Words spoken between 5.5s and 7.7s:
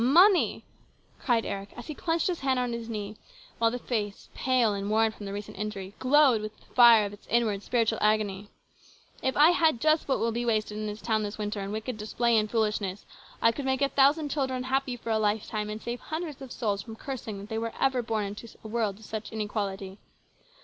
injury, glowed with the fire of its inward